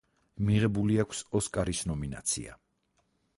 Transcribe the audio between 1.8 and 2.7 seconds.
ნომინაცია.